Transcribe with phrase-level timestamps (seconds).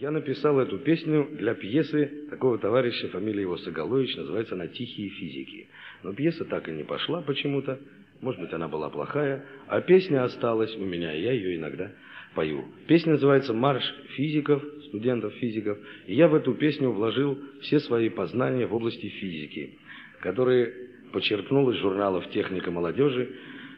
[0.00, 5.68] Я написал эту песню для пьесы такого товарища, фамилия его Соголович, называется «На тихие физики».
[6.02, 7.78] Но пьеса так и не пошла почему-то,
[8.22, 11.92] может быть, она была плохая, а песня осталась у меня, я ее иногда
[12.34, 12.64] пою.
[12.86, 13.84] Песня называется «Марш
[14.16, 15.76] физиков», студентов-физиков,
[16.06, 19.74] и я в эту песню вложил все свои познания в области физики,
[20.20, 20.72] которые
[21.12, 23.32] почерпнул из журналов «Техника молодежи»,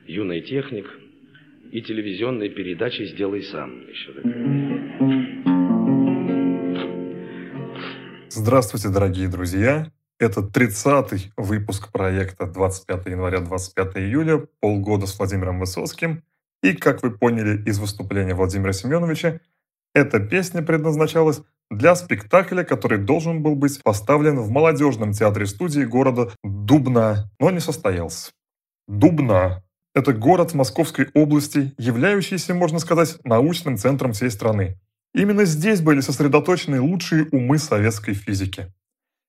[0.06, 0.86] «Юный техник»
[1.72, 3.88] и телевизионной передачи «Сделай сам».
[3.88, 5.51] Еще такая.
[8.44, 9.92] Здравствуйте, дорогие друзья!
[10.18, 16.24] Это 30-й выпуск проекта 25 января 25 июля, полгода с Владимиром Высоцким.
[16.60, 19.38] И, как вы поняли из выступления Владимира Семеновича,
[19.94, 27.30] эта песня предназначалась для спектакля, который должен был быть поставлен в молодежном театре-студии города Дубна,
[27.38, 28.32] но не состоялся.
[28.88, 29.62] Дубна–
[29.94, 34.80] это город Московской области, являющийся, можно сказать, научным центром всей страны.
[35.14, 38.72] Именно здесь были сосредоточены лучшие умы советской физики.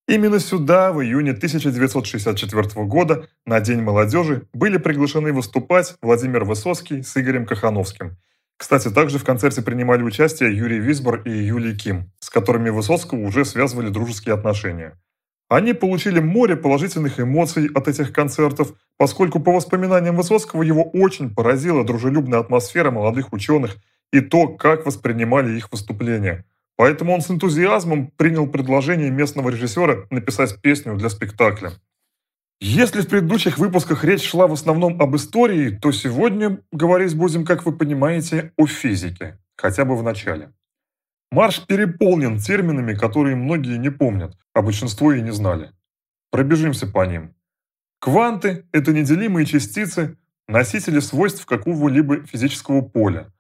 [0.08, 7.18] Именно сюда в июне 1964 года на День молодежи были приглашены выступать Владимир Высоцкий с
[7.18, 8.18] Игорем Кахановским.
[8.58, 13.44] Кстати, также в концерте принимали участие Юрий Висбор и Юлий Ким, с которыми Высоцкого уже
[13.44, 14.98] связывали дружеские отношения.
[15.50, 21.84] Они получили море положительных эмоций от этих концертов, поскольку по воспоминаниям Высоцкого его очень поразила
[21.84, 23.76] дружелюбная атмосфера молодых ученых–
[24.14, 26.46] и то, как воспринимали их выступления.
[26.78, 31.72] Поэтому он с энтузиазмом принял предложение местного режиссера написать песню для спектакля.
[32.62, 37.66] Если в предыдущих выпусках речь шла в основном об истории, то сегодня говорить будем, как
[37.66, 40.54] вы понимаете, о физике, хотя бы в начале.
[41.32, 45.72] Марш переполнен терминами, которые многие не помнят, а большинство и не знали.
[46.30, 47.34] Пробежимся по ним.
[48.00, 53.33] Кванты– это неделимые частицы, носители свойств какого-либо физического поля.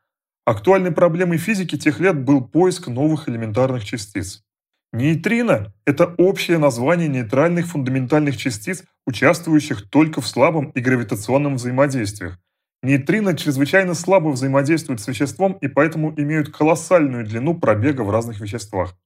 [0.45, 4.43] Актуальной проблемой физики тех лет был поиск новых элементарных частиц.
[4.91, 12.37] Нейтрино– это общее название нейтральных фундаментальных частиц, участвующих только в слабом и гравитационном взаимодействиях.
[12.83, 18.97] Нейтрино чрезвычайно слабо взаимодействуют с веществом и поэтому имеют колоссальную длину пробега в разных веществах.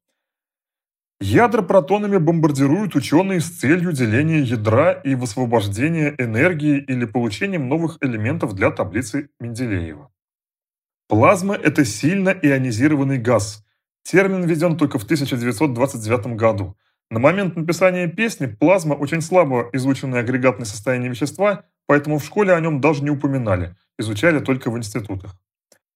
[1.22, 8.56] Ядра протонами бомбардируют ученые с целью деления ядра и высвобождения энергии или получением новых элементов
[8.56, 10.12] для таблицы Менделеева.
[11.08, 13.64] Плазма– это сильно ионизированный газ.
[14.04, 16.76] Термин введен только в 1929 году.
[17.10, 22.60] На момент написания песни плазма– очень слабо изученное агрегатное состояние вещества, поэтому в школе о
[22.60, 25.38] нем даже не упоминали, изучали только в институтах.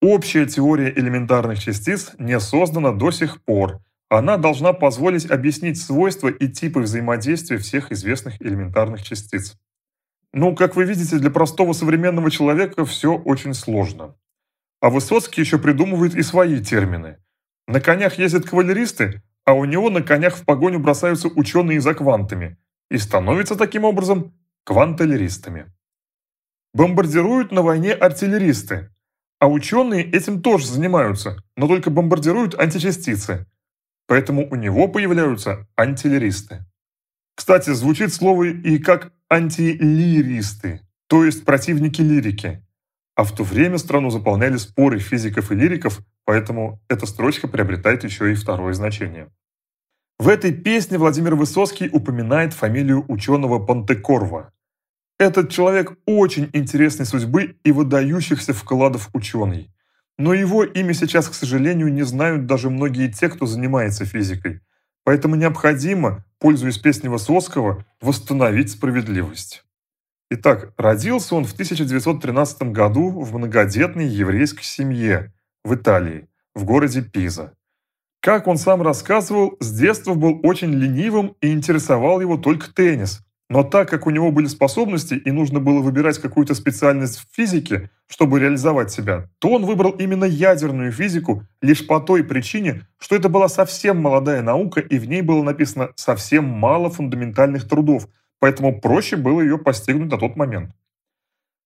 [0.01, 3.81] Общая теория элементарных частиц не создана до сих пор.
[4.09, 9.57] Она должна позволить объяснить свойства и типы взаимодействия всех известных элементарных частиц.
[10.31, 14.15] Ну, как вы видите, для простого современного человека все очень сложно.
[14.81, 17.17] А Высоцкий еще придумывает и свои термины.
[17.67, 22.57] На конях ездят кавалеристы, а у него на конях в погоню бросаются ученые за квантами
[22.89, 24.33] и становятся таким образом
[24.65, 25.71] кванталеристами.
[26.73, 28.89] Бомбардируют на войне артиллеристы,
[29.39, 33.45] а ученые этим тоже занимаются, но только бомбардируют античастицы.
[34.07, 36.65] Поэтому у него появляются антилеристы.
[37.35, 42.65] Кстати, звучит слово и как антилиристы, то есть противники лирики.
[43.15, 48.31] А в то время страну заполняли споры физиков и лириков, поэтому эта строчка приобретает еще
[48.31, 49.29] и второе значение.
[50.17, 54.53] В этой песне Владимир Высоцкий упоминает фамилию ученого Пантекорва.
[55.17, 59.71] Этот человек очень интересной судьбы и выдающихся вкладов ученый.
[60.17, 64.61] Но его имя сейчас, к сожалению, не знают даже многие те, кто занимается физикой.
[65.03, 69.63] Поэтому необходимо, пользуясь песней Высоцкого, восстановить справедливость.
[70.33, 75.33] Итак, родился он в 1913 году в многодетной еврейской семье
[75.65, 77.51] в Италии, в городе Пиза.
[78.21, 83.19] Как он сам рассказывал, с детства был очень ленивым и интересовал его только теннис.
[83.49, 87.89] Но так как у него были способности и нужно было выбирать какую-то специальность в физике,
[88.07, 93.27] чтобы реализовать себя, то он выбрал именно ядерную физику лишь по той причине, что это
[93.27, 98.07] была совсем молодая наука и в ней было написано совсем мало фундаментальных трудов–
[98.41, 100.75] поэтому проще было ее постигнуть на тот момент.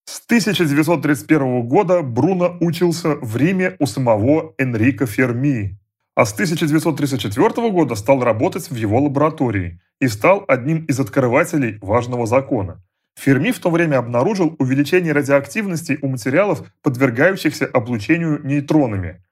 [0.06, 5.80] С 1931 года Бруно учился в Риме у самого Энрико Ферми,
[6.16, 12.28] а с 1934 года стал работать в его лаборатории и стал одним из открывателей важного
[12.28, 12.84] закона.
[13.18, 19.24] Ферми в то время обнаружил увеличение радиоактивности у материалов, подвергающихся облучению нейтронами.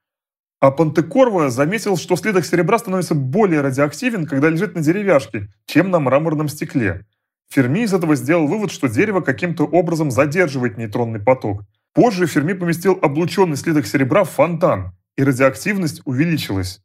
[0.60, 6.00] А Пантекорво заметил, что слиток серебра становится более радиоактивен, когда лежит на деревяшке, чем на
[6.00, 7.04] мраморном стекле.
[7.50, 11.62] Ферми из этого сделал вывод, что дерево каким-то образом задерживает нейтронный поток.
[11.92, 16.80] Позже Ферми поместил облученный слиток серебра в фонтан, и радиоактивность увеличилась.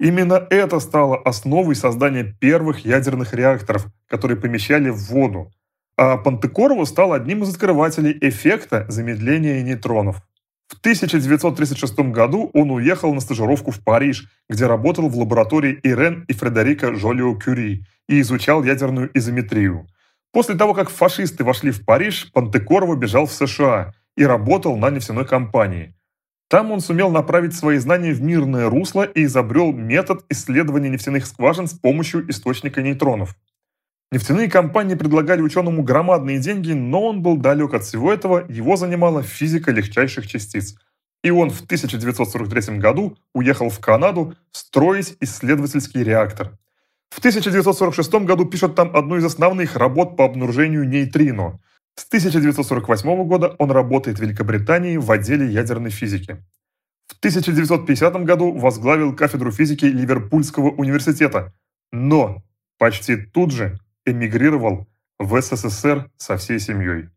[0.00, 5.52] Именно это стало основой создания первых ядерных реакторов, которые помещали в воду.
[5.96, 10.22] А Пантекорова стал одним из открывателей эффекта замедления нейтронов.
[10.68, 16.32] В 1936 году он уехал на стажировку в Париж, где работал в лаборатории Ирен и
[16.32, 19.86] Фредерика Жолио-Кюри и изучал ядерную изометрию.
[20.32, 25.26] После того, как фашисты вошли в Париж, Пантекорова бежал в США и работал на нефтяной
[25.26, 25.94] компании.
[26.48, 31.66] Там он сумел направить свои знания в мирное русло и изобрел метод исследования нефтяных скважин
[31.66, 33.36] с помощью источника нейтронов.
[34.14, 39.24] Нефтяные компании предлагали ученому громадные деньги, но он был далек от всего этого, его занимала
[39.24, 40.76] физика легчайших частиц.
[41.24, 46.56] И он в 1943 году уехал в Канаду строить исследовательский реактор.
[47.10, 51.58] В 1946 году пишет там одну из основных работ по обнаружению нейтрино.
[51.96, 56.36] С 1948 года он работает в Великобритании в отделе ядерной физики.
[57.08, 61.52] В 1950 году возглавил кафедру физики Ливерпульского университета,
[61.90, 62.44] но
[62.78, 64.86] почти тут же эмигрировал
[65.18, 67.08] в СССР со всей семьей.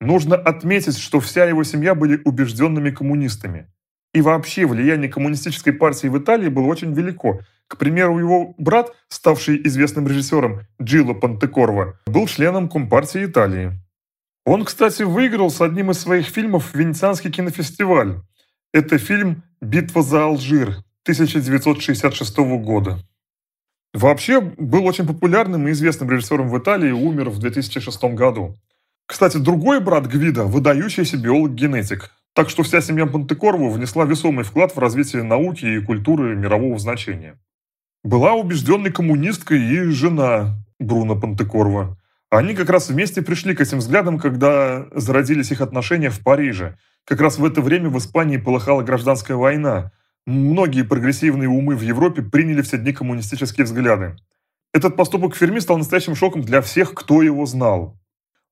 [0.00, 3.70] Нужно отметить, что вся его семья были убежденными коммунистами.
[4.12, 7.40] И вообще влияние коммунистической партии в Италии было очень велико.
[7.66, 13.72] К примеру, его брат, ставший известным режиссером Джило Пантекорво, был членом Компартии Италии.
[14.44, 18.20] Он, кстати, выиграл с одним из своих фильмов Венецианский кинофестиваль.
[18.72, 20.68] Это фильм «Битва за Алжир»
[21.04, 22.98] 1966 года.
[23.94, 28.58] Вообще был очень популярным и известным режиссером в Италии, умер в 2006 году.
[29.06, 32.10] Кстати, другой брат Гвида– выдающийся биолог-генетик.
[32.34, 37.38] Так что вся семья Пантекорву внесла весомый вклад в развитие науки и культуры мирового значения.
[38.02, 41.96] Была убежденной коммунисткой и жена Бруно Пантекорва.
[42.30, 46.76] Они как раз вместе пришли к этим взглядам, когда зародились их отношения в Париже.
[47.04, 49.92] Как раз в это время в Испании полыхала гражданская война–
[50.26, 54.16] Многие прогрессивные умы в Европе приняли все дни коммунистические взгляды.
[54.72, 58.00] Этот поступок Ферми стал настоящим шоком для всех, кто его знал.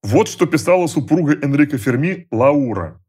[0.03, 3.01] Вот что писала супруга Энрико Ферми Лаура.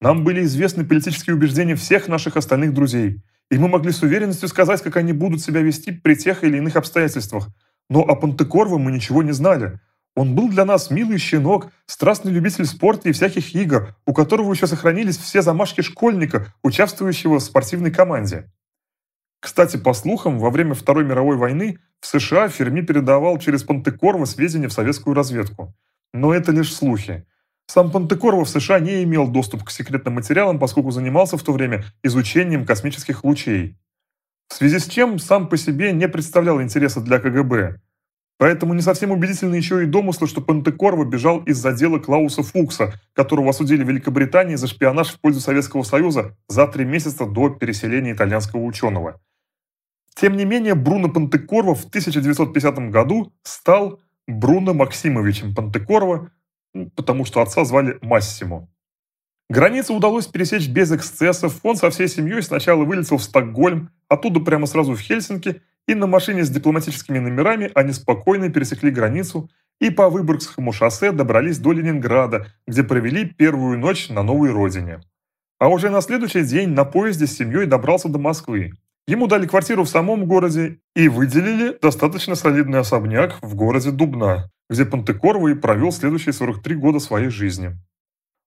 [0.00, 4.82] «Нам были известны политические убеждения всех наших остальных друзей, и мы могли с уверенностью сказать,
[4.82, 7.48] как они будут себя вести при тех или иных обстоятельствах.
[7.90, 9.80] Но о Пантекорво мы ничего не знали.
[10.18, 14.66] Он был для нас милый щенок, страстный любитель спорта и всяких игр, у которого еще
[14.66, 18.50] сохранились все замашки школьника, участвующего в спортивной команде.
[19.38, 24.66] Кстати, по слухам, во время Второй мировой войны в США Ферми передавал через Пантекорво сведения
[24.66, 25.72] в советскую разведку.
[26.12, 27.24] Но это лишь слухи.
[27.68, 31.84] Сам Пантекорво в США не имел доступ к секретным материалам, поскольку занимался в то время
[32.02, 33.78] изучением космических лучей.
[34.48, 37.80] В связи с чем сам по себе не представлял интереса для КГБ.
[38.38, 43.50] Поэтому не совсем убедительны еще и домыслы, что Пантекорво бежал из-за дела Клауса Фукса, которого
[43.50, 48.62] осудили в Великобритании за шпионаж в пользу Советского Союза за три месяца до переселения итальянского
[48.62, 49.20] ученого.
[50.14, 56.30] Тем не менее, Бруно Пантекорво в 1950 году стал Бруно Максимовичем Пантекорво,
[56.94, 58.68] потому что отца звали Массимо.
[59.50, 61.58] Границу удалось пересечь без эксцессов.
[61.62, 66.06] Он со всей семьей сначала вылетел в Стокгольм, оттуда прямо сразу в Хельсинки и на
[66.06, 69.50] машине с дипломатическими номерами они спокойно пересекли границу
[69.80, 75.00] и по Выборгскому шоссе добрались до Ленинграда, где провели первую ночь на новой родине.
[75.58, 78.72] А уже на следующий день на поезде с семьей добрался до Москвы.
[79.06, 84.84] Ему дали квартиру в самом городе и выделили достаточно солидный особняк в городе Дубна, где
[84.84, 87.70] Пантекоровый провел следующие 43 года своей жизни.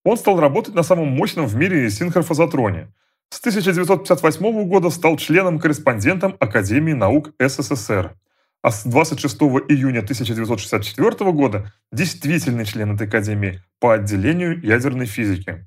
[0.06, 2.94] Он стал работать на самом мощном в мире синхрофазотроне–
[3.32, 8.14] с 1958 года стал членом-корреспондентом Академии наук СССР,
[8.62, 9.36] а с 26
[9.70, 15.66] июня 1964 года действительный член этой академии по отделению ядерной физики.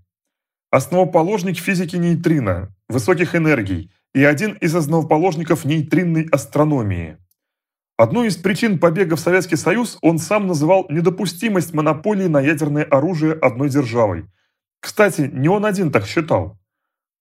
[0.71, 7.17] Основоположник физики нейтрино, высоких энергий и один из основоположников нейтринной астрономии.
[7.97, 13.33] Одной из причин побега в Советский Союз он сам называл недопустимость монополии на ядерное оружие
[13.33, 14.27] одной державой.
[14.81, 16.59] Кстати, не он один так считал.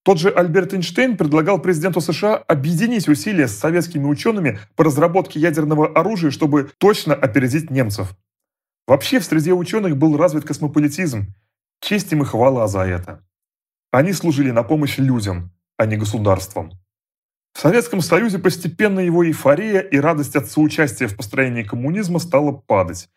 [0.04, 5.88] Тот же Альберт Эйнштейн предлагал президенту США объединить усилия с советскими учеными по разработке ядерного
[5.88, 8.14] оружия, чтобы точно опередить немцев.
[8.86, 11.34] Вообще в среде ученых был развит космополитизм.
[11.80, 13.26] Честь им и хвала за это.
[13.92, 16.74] Они служили на помощь людям, а не государствам.
[17.54, 23.10] В Советском Союзе постепенно его эйфория и радость от соучастия в построении коммунизма стала падать.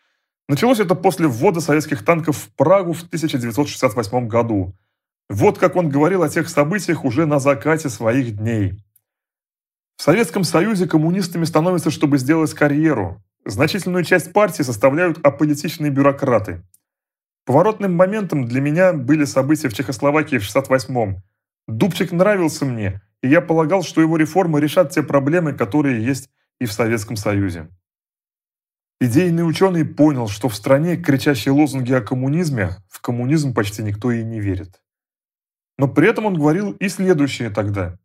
[0.49, 4.73] Началось это после ввода советских танков в Прагу в 1968 году–
[5.29, 8.83] вот как он говорил о тех событиях уже на закате своих дней.
[9.97, 13.23] В Советском Союзе коммунистами становятся, чтобы сделать карьеру.
[13.45, 16.63] Значительную часть партии составляют аполитичные бюрократы.
[17.45, 21.23] Поворотным моментом для меня были события в Чехословакии в 68-м.
[21.67, 26.29] Дубчик нравился мне, и я полагал, что его реформы решат те проблемы, которые есть
[26.61, 27.69] и в Советском Союзе.
[29.01, 34.25] Идейный ученый понял, что в стране кричащие лозунги о коммунизме, в коммунизм почти никто и
[34.25, 34.81] не верит.
[35.79, 37.99] Но при этом он говорил и следующее тогда.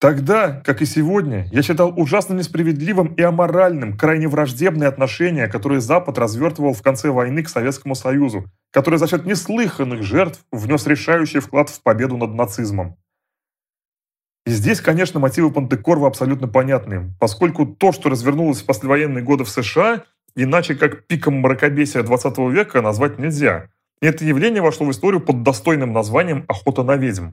[0.00, 6.18] Тогда, как и сегодня, я считал ужасно несправедливым и аморальным крайне враждебное отношение, которое Запад
[6.18, 11.70] развертывал в конце войны к Советскому Союзу, которое за счет неслыханных жертв внес решающий вклад
[11.70, 12.98] в победу над нацизмом.
[14.44, 19.48] И здесь, конечно, мотивы Пантекорва абсолютно понятны, поскольку то, что развернулось в послевоенные годы в
[19.48, 20.04] США,
[20.36, 23.70] иначе как пиком мракобесия 20 века назвать нельзя.
[24.00, 27.30] Это явление вошло в историю под достойным названием «Охота на ведьм»,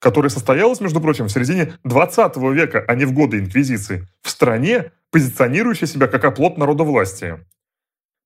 [0.00, 4.92] которое состоялось, между прочим, в середине 20 века, а не в годы Инквизиции, в стране,
[5.10, 7.46] позиционирующей себя как оплот народовластия.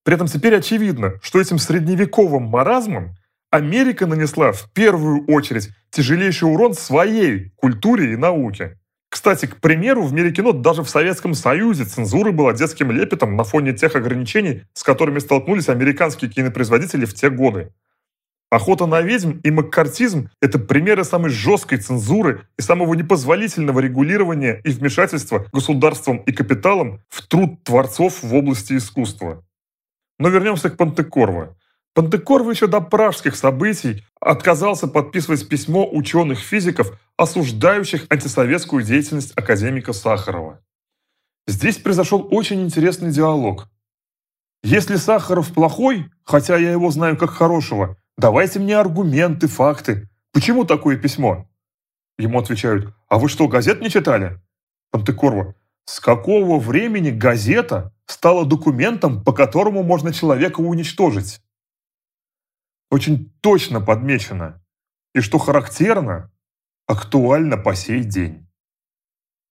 [0.04, 3.16] При этом теперь очевидно, что этим средневековым маразмом
[3.50, 8.78] Америка нанесла в первую очередь тяжелейший урон своей культуре и науке.
[9.12, 13.44] Кстати, к примеру, в мире кино даже в Советском Союзе цензура была детским лепетом на
[13.44, 17.74] фоне тех ограничений, с которыми столкнулись американские кинопроизводители в те годы.
[18.48, 24.70] Охота на ведьм и маккартизм– это примеры самой жесткой цензуры и самого непозволительного регулирования и
[24.70, 29.44] вмешательства государством и капиталом в труд творцов в области искусства.
[30.18, 31.54] Но вернемся к Пантекорво.
[31.94, 40.60] Пантекорво еще до пражских событий отказался подписывать письмо ученых-физиков, осуждающих антисоветскую деятельность академика Сахарова.
[41.46, 43.68] Здесь произошел очень интересный диалог.
[44.62, 50.08] Если Сахаров плохой, хотя я его знаю как хорошего, давайте мне аргументы, факты.
[50.32, 51.46] Почему такое письмо?
[52.16, 54.40] Ему отвечают, а вы что, газет не читали?
[54.92, 61.40] Пантекорво, с какого времени газета стала документом, по которому можно человека уничтожить?
[62.92, 64.60] Очень точно подмечено
[65.14, 66.30] и, что характерно,
[66.86, 68.46] актуально по сей день.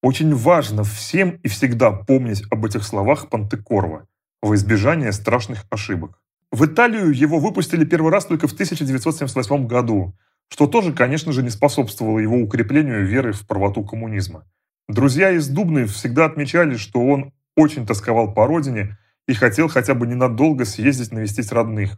[0.04, 4.08] Очень важно всем и всегда помнить об этих словах Пантекорова
[4.44, 6.22] во избежание страшных ошибок.
[6.52, 10.16] В Италию его выпустили первый раз только в 1978 году,
[10.48, 14.46] что тоже, конечно же, не способствовало его укреплению веры в правоту коммунизма.
[14.88, 20.06] Друзья из Дубны всегда отмечали, что он очень тосковал по родине и хотел хотя бы
[20.06, 21.98] ненадолго съездить навестить родных.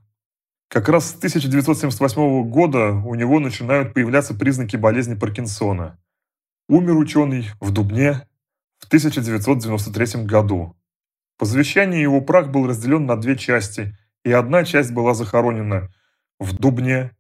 [0.74, 6.00] Как раз с 1978 года у него начинают появляться признаки болезни Паркинсона.
[6.68, 8.28] Умер ученый в Дубне
[8.80, 10.76] в 1993 году.
[11.38, 15.94] По завещанию его прах был разделен на две части, и одна часть была захоронена
[16.40, 17.12] в Дубне,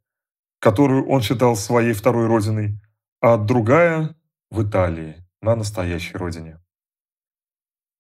[0.58, 2.80] которую он считал своей второй родиной,
[3.22, 4.16] а другая–
[4.50, 6.60] в Италии, на настоящей родине.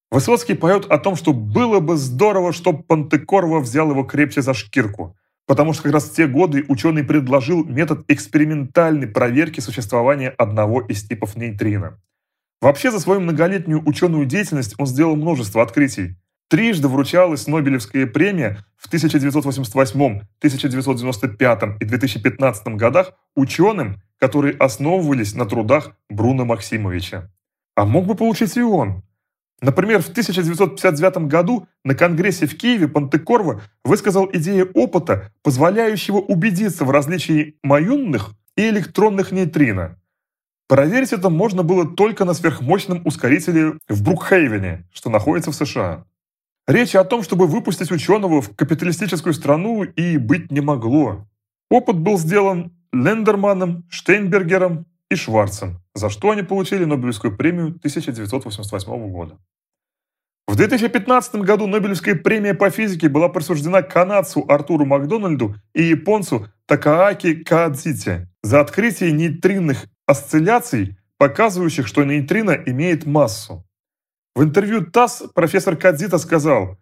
[0.09, 5.15] Высоцкий поет о том, что было бы здорово, чтоб Пантекорво взял его крепче за шкирку–
[5.45, 11.03] Потому что как раз в те годы ученый предложил метод экспериментальной проверки существования одного из
[11.03, 11.99] типов нейтрино.
[12.61, 16.15] Вообще за свою многолетнюю ученую деятельность он сделал множество открытий.
[16.49, 25.97] Трижды вручалась Нобелевская премия в 1988, 1995 и 2015 годах ученым, которые основывались на трудах
[26.09, 27.29] Бруно Максимовича.
[27.75, 29.03] А мог бы получить и он.
[29.63, 36.91] Например, в 1959 году на Конгрессе в Киеве Пантекорво высказал идею опыта, позволяющего убедиться в
[36.91, 39.97] различии маюнных и электронных нейтрино.
[40.67, 46.03] Проверить это можно было только на сверхмощном ускорителе в Брукхейвене, что находится в США.
[46.67, 51.25] Речи о том, чтобы выпустить ученого в капиталистическую страну и быть не могло.
[51.69, 59.39] Опыт был сделан Лендерманом, Штейнбергером и Шварцем, за что они получили Нобелевскую премию 1988 года.
[60.47, 67.35] В 2015 году Нобелевская премия по физике была присуждена канадцу Артуру Макдональду и японцу Такааки
[67.35, 73.65] Каадзите за открытие нейтринных осцилляций, показывающих, что нейтрино имеет массу.
[74.35, 76.77] В интервью ТАСС профессор Кадзита сказал,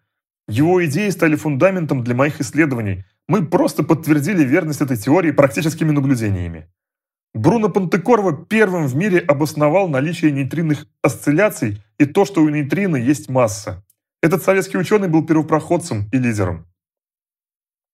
[0.48, 3.06] «Его идеи стали фундаментом для моих исследований.
[3.27, 6.68] Мы просто подтвердили верность этой теории практическими наблюдениями.
[7.34, 13.30] Бруно Пантекорво первым в мире обосновал наличие нейтринных осцилляций и то, что у нейтрина есть
[13.30, 13.84] масса.
[14.22, 16.68] Этот советский ученый был первопроходцем и лидером.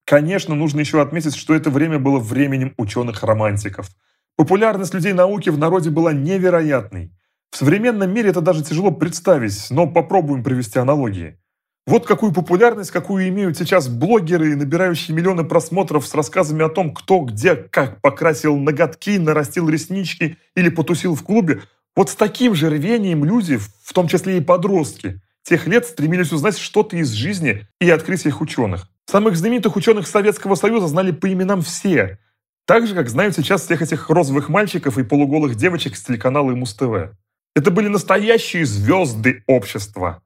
[0.06, 3.90] Конечно, нужно еще отметить, что это время было временем ученых-романтиков.
[4.36, 7.12] Популярность людей науки в народе была невероятной.
[7.52, 11.40] В современном мире это даже тяжело представить, но попробуем привести аналогии.
[11.88, 17.22] Вот какую популярность, какую имеют сейчас блогеры, набирающие миллионы просмотров с рассказами о том, кто
[17.22, 21.62] где как покрасил ноготки, нарастил реснички или потусил в клубе.
[21.96, 26.58] Вот с таким же рвением люди, в том числе и подростки, тех лет стремились узнать
[26.58, 28.90] что-то из жизни и открытиях ученых.
[29.06, 32.20] Самых знаменитых ученых Советского Союза знали по именам все.
[32.66, 37.16] Так же, как знают сейчас всех этих розовых мальчиков и полуголых девочек с телеканала Муз-ТВ.
[37.56, 40.22] Это были настоящие звезды общества.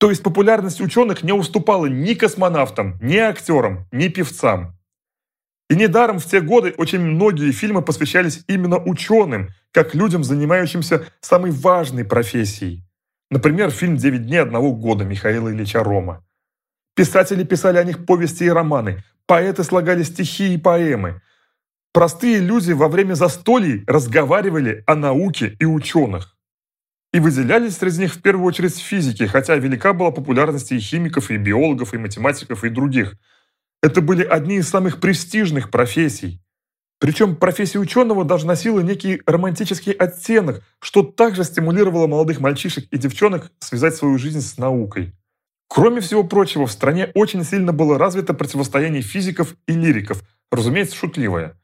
[0.00, 4.78] То есть популярность ученых не уступала ни космонавтам, ни актерам, ни певцам.
[5.68, 11.50] И недаром в те годы очень многие фильмы посвящались именно ученым, как людям, занимающимся самой
[11.50, 12.82] важной профессией.
[13.30, 16.24] Например, фильм «Девять дней одного года» Михаила Ильича Рома.
[16.96, 21.20] Писатели писали о них повести и романы, поэты слагали стихи и поэмы.
[21.92, 26.38] Простые люди во время застолий разговаривали о науке и ученых.
[27.12, 31.36] И выделялись среди них в первую очередь физики, хотя велика была популярность и химиков, и
[31.36, 33.14] биологов, и математиков, и других–
[33.82, 36.42] это были одни из самых престижных профессий.
[36.98, 43.50] Причем профессия ученого даже носила некий романтический оттенок, что также стимулировало молодых мальчишек и девчонок
[43.58, 45.14] связать свою жизнь с наукой.
[45.66, 51.58] Кроме всего прочего, в стране очень сильно было развито противостояние физиков и лириков, разумеется, шутливое.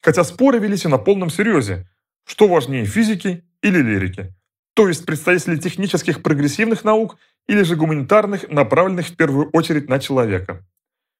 [0.00, 1.88] Хотя споры велись и на полном серьезе.
[2.24, 4.34] Что важнее, физики или лирики?
[4.74, 10.64] То есть представители технических прогрессивных наук или же гуманитарных, направленных в первую очередь на человека.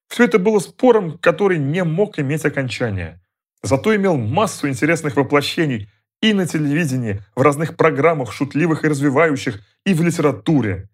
[0.09, 3.21] Все это было спором, который не мог иметь окончания.
[3.61, 5.89] Зато имел массу интересных воплощений
[6.21, 10.89] и на телевидении, в разных программах, шутливых и развивающих, и в литературе.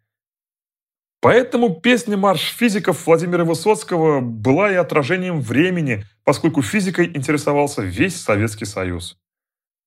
[1.22, 8.66] Поэтому песня «Марш физиков» Владимира Высоцкого была и отражением времени, поскольку физикой интересовался весь Советский
[8.66, 9.18] Союз.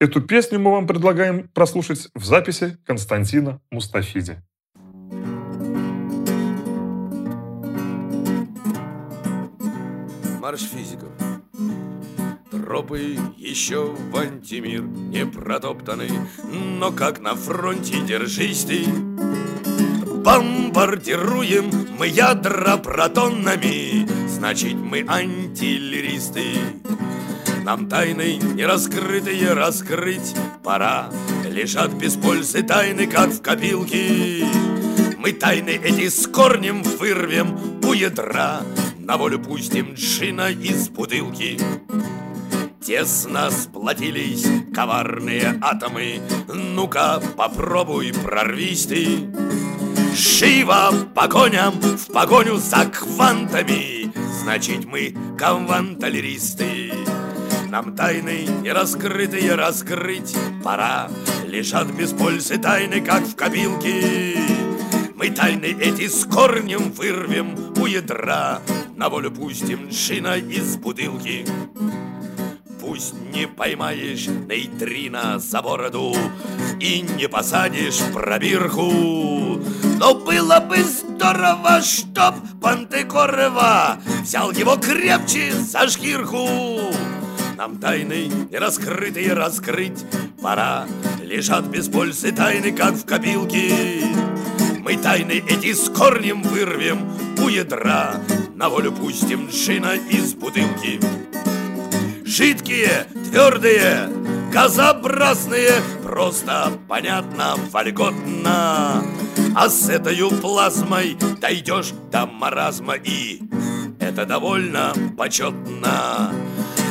[0.02, 4.42] Эту песню мы вам предлагаем прослушать в записи Константина Мустафиди.
[10.40, 11.08] марш физиков.
[12.50, 16.08] Тропы еще в антимир не протоптаны,
[16.52, 18.84] Но как на фронте держись ты.
[20.24, 26.56] Бомбардируем мы ядра протонами, Значит, мы антилеристы.
[27.64, 30.34] Нам тайны нераскрытые раскрыть.
[30.64, 31.10] Пора,
[31.52, 34.46] Лежат без пользы тайны, как в копилке.
[35.18, 38.62] Мы тайны эти с корнем вырвем у ядра,
[38.98, 41.60] на волю пустим джина из бутылки.
[42.80, 46.20] Тесно сплотились коварные атомы.
[46.48, 49.30] Ну-ка попробуй прорвись ты.
[50.16, 54.10] Живо по коням, в погоню за квантами.
[54.42, 57.01] Значит мы кванталеристы
[57.72, 60.36] нам тайны не раскрытые раскрыть.
[60.62, 61.08] Пора
[61.46, 64.36] Лежат без пользы тайны, как в копилке
[65.14, 68.60] Мы тайны эти с корнем вырвем у ядра.
[68.94, 71.46] На волю пустим джина из бутылки.
[72.78, 76.14] Пусть не поймаешь нейтрино за бороду
[76.78, 79.62] И не посадишь пробирку.
[79.98, 86.92] Но было бы здорово, чтоб Пантекорова Взял его крепче за шкирку
[87.56, 90.04] нам тайны не раскрытые раскрыть
[90.42, 90.86] пора
[91.22, 94.04] Лежат без пользы тайны, как в копилке
[94.78, 97.12] Мы тайны эти с корнем вырвем
[97.42, 98.16] у ядра
[98.62, 101.00] на волю пустим джина из бутылки.
[102.24, 104.08] Жидкие, твердые,
[104.52, 105.72] газообразные,
[106.04, 109.02] просто понятно, вольготно.
[109.56, 113.42] А с этой плазмой дойдешь до маразма и
[113.98, 116.32] это довольно почетно.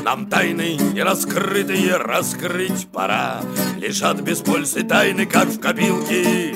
[0.03, 3.41] Нам тайны не раскрытые раскрыть пора.
[3.77, 6.55] Лежат без пользы тайны, как в копилке.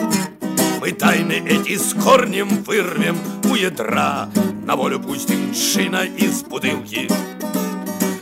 [0.79, 3.17] Мы тайны эти с корнем вырвем
[3.49, 4.29] у ядра.
[4.65, 7.08] На волю пустим шина из бутылки.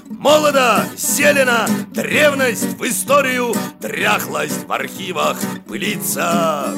[0.10, 6.74] Молодо, зелено, древность в историю Дряхлость в архивах пылится.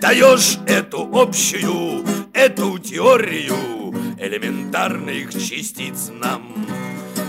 [0.00, 3.56] Даешь эту общую, эту теорию
[4.20, 6.66] Элементарных частиц нам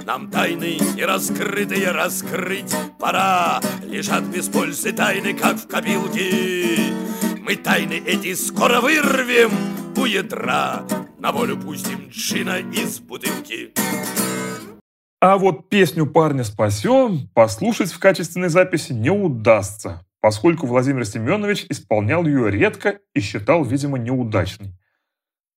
[0.10, 6.80] нам тайны не раскрытые раскрыть пора Лежат без пользы тайны, как в копилке
[7.43, 9.52] Мы тайны эти скоро вырвем
[9.95, 10.84] у ядра
[11.19, 13.72] на волю пустим джина из бутылки.
[15.22, 22.26] А вот песню «Парня спасем» послушать в качественной записи не удастся, поскольку Владимир Семенович исполнял
[22.26, 24.74] ее редко и считал, видимо, неудачной.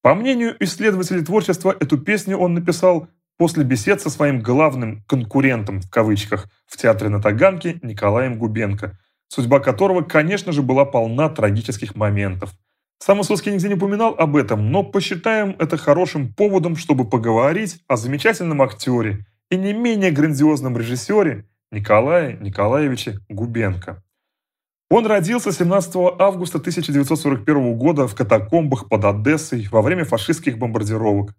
[0.02, 5.90] По мнению исследователей творчества, эту песню он написал после бесед со своим главным «конкурентом» в
[5.90, 12.52] кавычках в театре на Таганке Николаем Губенко, судьба которого, конечно же, была полна трагических моментов–
[13.04, 17.96] сам Высоцкий нигде не упоминал об этом, но посчитаем это хорошим поводом, чтобы поговорить о
[17.96, 24.04] замечательном актере и не менее грандиозном режиссере Николае Николаевиче Губенко.
[24.88, 31.34] Он родился 17 августа 1941 года в катакомбах под Одессой во время фашистских бомбардировок.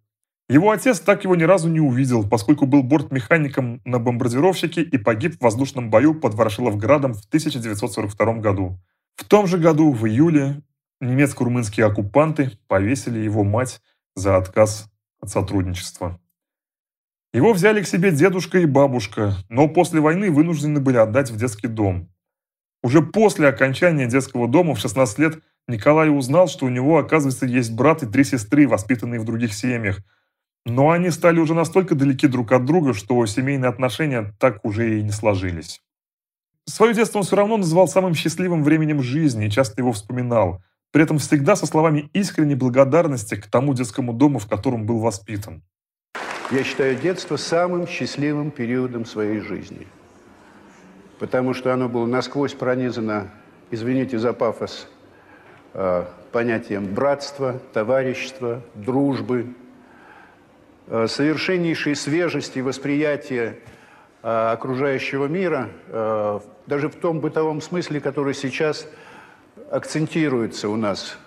[0.50, 5.38] Его отец так его ни разу не увидел, поскольку был бортмехаником на бомбардировщике и погиб
[5.38, 8.78] в воздушном бою под Ворошиловградом в 1942 году.
[9.16, 10.62] В том же году, в июле,
[11.00, 13.82] немецко-румынские оккупанты повесили его мать
[14.16, 16.20] за отказ от сотрудничества.
[17.34, 21.68] Его взяли к себе дедушка и бабушка, но после войны вынуждены были отдать в детский
[21.68, 22.10] дом.
[22.84, 27.72] Уже после окончания детского дома в 16 лет Николай узнал, что у него, оказывается, есть
[27.74, 30.00] брат и три сестры, воспитанные в других семьях.
[30.66, 35.04] Но они стали уже настолько далеки друг от друга, что семейные отношения так уже и
[35.04, 35.82] не сложились.
[36.66, 41.04] Свое детство он все равно называл самым счастливым временем жизни и часто его вспоминал, при
[41.04, 45.64] этом всегда со словами искренней благодарности к тому детскому дому, в котором был воспитан.
[46.52, 49.88] Я считаю детство самым счастливым периодом своей жизни,
[51.20, 53.32] потому что оно было насквозь пронизано,
[53.72, 54.88] извините за пафос,
[55.74, 59.54] э, понятием братства, товарищества, дружбы,
[60.88, 63.60] совершеннейшей свежести восприятия
[64.22, 65.70] э, окружающего мира,
[66.68, 68.88] даже в том бытовом смысле, который сейчас
[69.72, 71.18] акцентируется у нас.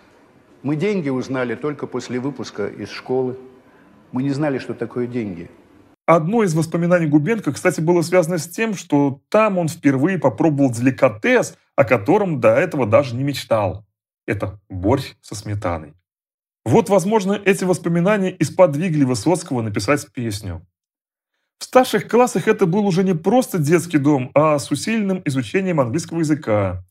[0.62, 3.38] Мы деньги узнали только после выпуска из школы.
[4.12, 5.50] Мы не знали, что такое деньги.
[6.06, 11.56] Одно из воспоминаний Губенко, кстати, было связано с тем, что там он впервые попробовал деликатес,
[11.74, 13.84] о котором до этого даже не мечтал.
[14.26, 15.94] Это борщ со сметаной.
[16.66, 20.66] Вот, возможно, эти воспоминания и сподвигли Высоцкого написать песню.
[21.60, 26.18] В старших классах это был уже не просто детский дом, а с усиленным изучением английского
[26.18, 26.82] языка.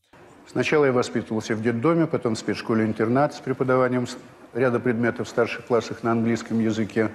[0.50, 4.06] Сначала я воспитывался в детдоме, потом в спецшколе-интернат с преподаванием
[4.54, 7.10] ряда предметов в старших классах на английском языке.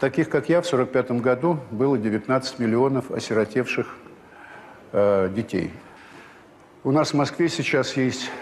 [0.00, 3.86] Таких, как я, в 1945 году было 19 миллионов осиротевших
[4.90, 5.70] э, детей.
[6.82, 8.32] У нас в Москве сейчас есть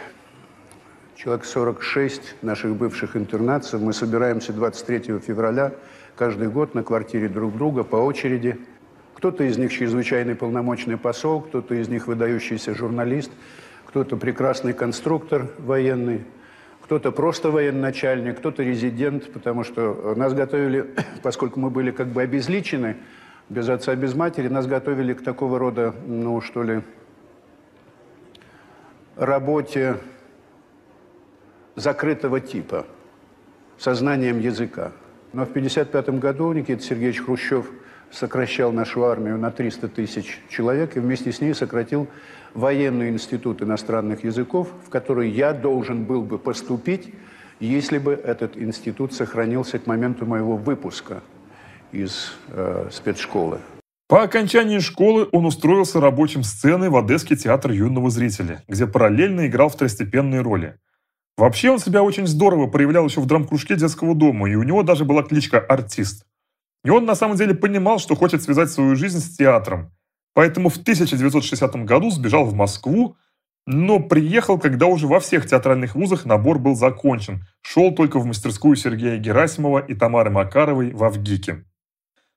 [1.16, 3.81] человек 46 наших бывших интернатцев.
[3.81, 5.72] Мы собираемся 23 февраля
[6.14, 8.61] каждый год на квартире друг друга по очереди.
[9.14, 13.31] Кто-то из них чрезвычайный полномочный посол, кто-то из них выдающийся журналист,
[13.87, 16.26] кто-то прекрасный конструктор военный,
[16.83, 20.90] кто-то просто военачальник, кто-то резидент, потому что нас готовили,
[21.22, 22.98] поскольку мы были как бы обезличены,
[23.48, 26.83] без отца, без матери, нас готовили к такого рода, ну, что ли,
[29.16, 29.96] работе
[31.76, 32.86] закрытого типа,
[33.78, 34.92] сознанием языка.
[35.32, 37.70] Но в 1955 году Никита Сергеевич Хрущев
[38.10, 42.08] сокращал нашу армию на 300 тысяч человек и вместе с ней сократил
[42.54, 47.12] военный институт иностранных языков, в который я должен был бы поступить,
[47.60, 51.22] если бы этот институт сохранился к моменту моего выпуска
[51.92, 53.58] из э, спецшколы.
[54.08, 59.68] По окончании школы он устроился рабочим сценой в Одесский театр юного зрителя, где параллельно играл
[59.68, 60.76] второстепенные роли.
[61.37, 65.05] Вообще он себя очень здорово проявлял еще в драм-кружке детского дома, и у него даже
[65.05, 66.27] была кличка «Артист».
[66.83, 69.92] И он на самом деле понимал, что хочет связать свою жизнь с театром.
[70.35, 73.16] Поэтому в 1960 году сбежал в Москву,
[73.66, 77.44] но приехал, когда уже во всех театральных вузах набор был закончен.
[77.62, 81.64] Шел только в мастерскую Сергея Герасимова и Тамары Макаровой в Авгике.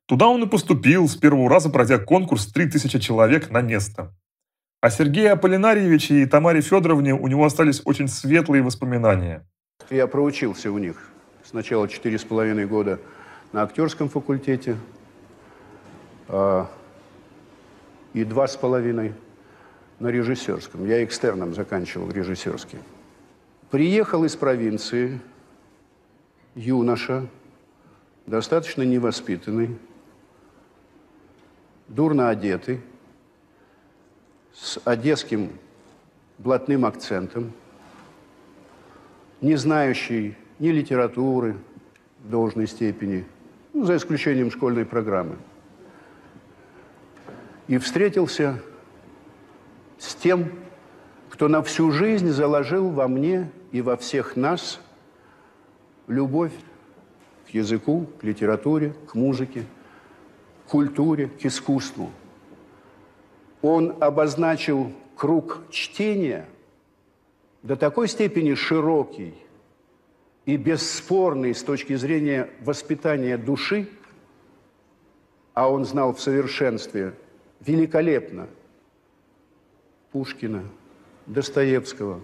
[0.08, 4.16] Туда он и поступил, с первого раза пройдя конкурс 3000 человек на место.
[4.82, 9.46] О Сергее Аполлинарьевиче и Тамаре Федоровне у него остались очень светлые воспоминания.
[9.90, 11.10] Я проучился у них
[11.44, 12.98] сначала четыре с половиной года
[13.52, 14.78] на актерском факультете
[16.30, 16.70] а,
[18.14, 19.14] и два с половиной
[20.00, 20.88] на режиссерском.
[20.88, 22.80] Я экстерном заканчивал режиссерский.
[23.72, 25.20] Приехал из провинции
[26.56, 27.28] юноша,
[28.28, 29.78] достаточно невоспитанный,
[31.90, 32.80] дурно одетый,
[34.62, 35.52] с одесским
[36.38, 37.54] блатным акцентом,
[39.42, 41.56] не знающий ни литературы
[42.20, 43.26] в должной степени,
[43.74, 45.38] ну, за исключением школьной программы.
[47.68, 48.62] И встретился
[49.98, 50.52] с тем,
[51.30, 54.82] кто на всю жизнь заложил во мне и во всех нас
[56.08, 56.54] любовь
[57.48, 59.64] к языку, к литературе, к музыке,
[60.66, 62.12] к культуре, к искусству–
[63.62, 66.48] он обозначил круг чтения
[67.62, 69.34] до такой степени широкий
[70.46, 73.90] и бесспорный с точки зрения воспитания души,
[75.54, 77.14] а он знал в совершенстве
[77.60, 78.48] великолепно
[80.12, 80.64] Пушкина,
[81.26, 82.22] Достоевского,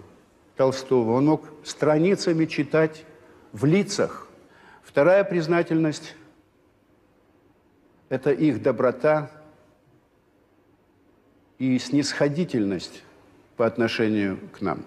[0.56, 1.12] Толстого.
[1.12, 3.04] Он мог страницами читать
[3.52, 4.26] в лицах.
[4.82, 6.16] Вторая признательность–
[8.08, 9.30] это их доброта,
[11.58, 13.02] и снисходительность
[13.56, 14.82] по отношению к нам.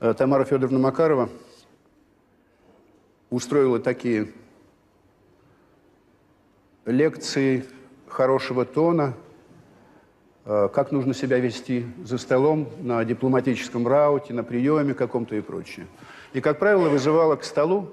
[0.00, 1.28] Э, Тамара Федоровна Макарова
[3.30, 4.32] устроила такие
[6.84, 7.64] лекции
[8.08, 9.14] хорошего тона,
[10.44, 15.86] э, как нужно себя вести за столом, на дипломатическом рауте, на приеме каком-то и прочее.
[16.32, 17.90] И, как правило, вызывала к столу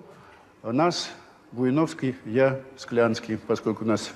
[0.63, 1.11] нас,
[1.51, 4.11] Буиновский, я, Склянский, поскольку у нас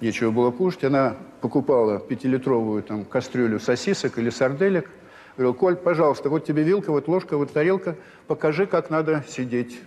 [0.00, 4.90] нечего было кушать, она покупала пятилитровую там, кастрюлю сосисок или сарделек.
[5.36, 9.80] Говорил, Коль, пожалуйста, вот тебе вилка, вот ложка, вот тарелка, покажи, как надо сидеть.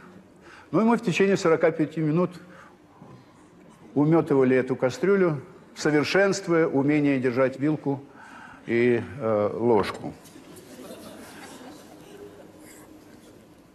[0.72, 2.32] Ну и мы в течение 45 минут
[3.94, 5.42] уметывали эту кастрюлю,
[5.76, 8.02] совершенствуя умение держать вилку
[8.66, 10.14] и э, ложку.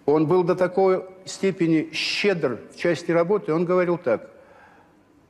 [0.07, 4.31] Он был до такой степени щедр в части работы, он говорил так,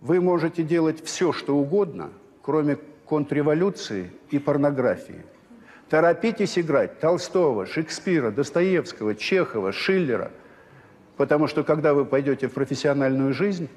[0.01, 2.11] вы можете делать все, что угодно,
[2.43, 5.25] кроме контрреволюции и порнографии.
[5.89, 10.31] Торопитесь играть Толстого, Шекспира, Достоевского, Чехова, Шиллера,
[11.17, 13.69] потому что когда вы пойдете в профессиональную жизнь,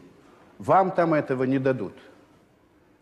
[0.58, 1.94] вам там этого не дадут.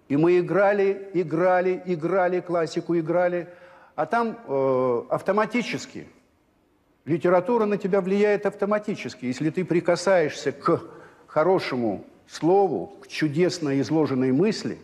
[0.07, 3.47] И мы играли, играли, играли, классику играли,
[3.95, 6.07] а там э, автоматически–
[7.09, 9.25] Литература на тебя влияет автоматически.
[9.25, 10.83] Если ты прикасаешься к
[11.25, 14.77] хорошему слову, к чудесно изложенной мысли,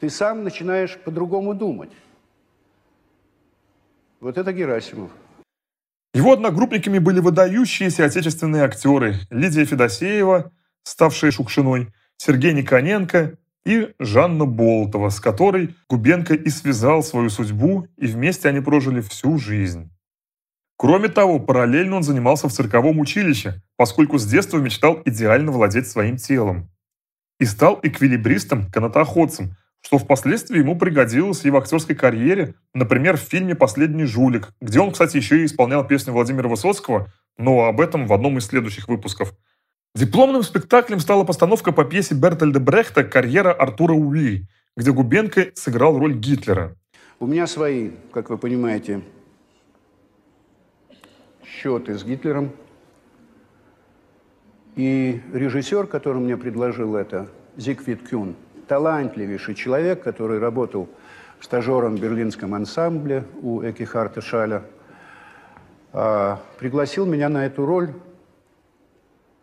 [0.00, 1.90] ты сам начинаешь по-другому думать.
[4.20, 5.10] Вот это Герасимов.
[6.12, 10.52] Его одногруппниками были выдающиеся отечественные актеры Лидия Федосеева,
[10.84, 18.06] ставшая Шукшиной, Сергей Никоненко и Жанна Болтова, с которой Губенко и связал свою судьбу, и
[18.06, 19.90] вместе они прожили всю жизнь.
[20.76, 26.16] Кроме того, параллельно он занимался в цирковом училище, поскольку с детства мечтал идеально владеть своим
[26.16, 26.70] телом.
[27.38, 33.54] И стал эквилибристом, канатоходцем, что впоследствии ему пригодилось и в актерской карьере, например, в фильме
[33.54, 38.12] «Последний жулик», где он, кстати, еще и исполнял песню Владимира Высоцкого, но об этом в
[38.12, 39.34] одном из следующих выпусков.
[39.94, 46.14] Дипломным спектаклем стала постановка по пьесе Бертольда Брехта «Карьера Артура Уи», где Губенко сыграл роль
[46.14, 46.76] Гитлера.
[47.20, 49.02] У меня свои, как вы понимаете,
[51.54, 52.50] счеты с Гитлером.
[54.76, 58.34] И режиссер, который мне предложил это, Зигфрид Кюн,
[58.66, 60.88] талантливейший человек, который работал
[61.40, 64.64] стажером в берлинском ансамбле у Экихарта Шаля,
[65.92, 67.92] а, пригласил меня на эту роль,